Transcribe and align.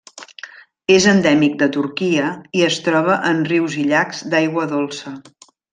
És 0.93 1.05
endèmic 1.11 1.59
de 1.59 1.67
Turquia 1.77 2.31
i 2.61 2.65
es 2.71 2.81
troba 2.89 3.21
en 3.33 3.47
rius 3.53 3.79
i 3.85 3.89
llacs 3.93 4.27
d'aigua 4.33 4.71
dolça. 4.77 5.19